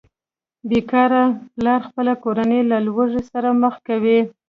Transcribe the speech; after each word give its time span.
بې 0.69 0.79
کاره 0.91 1.23
پلار 1.55 1.79
خپله 1.87 2.13
کورنۍ 2.23 2.61
له 2.71 2.77
لوږې 2.87 3.21
سره 3.31 3.49
مخ 3.61 3.75
کوي 3.87 4.19